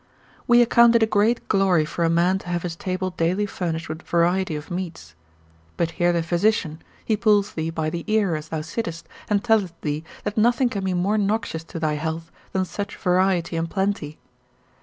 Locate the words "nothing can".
10.39-10.83